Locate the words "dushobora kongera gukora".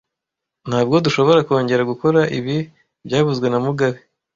1.05-2.21